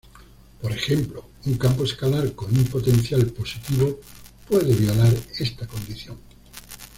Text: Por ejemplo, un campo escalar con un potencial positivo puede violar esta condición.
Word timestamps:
Por 0.59 0.71
ejemplo, 0.71 1.29
un 1.45 1.59
campo 1.59 1.83
escalar 1.83 2.33
con 2.33 2.49
un 2.57 2.65
potencial 2.65 3.23
positivo 3.27 3.99
puede 4.49 4.73
violar 4.73 5.13
esta 5.37 5.67
condición. 5.67 6.17